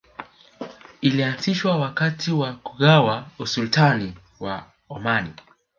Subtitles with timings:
[1.01, 5.33] Ilianzishwa wakati wa kugawa Usultani wa Omani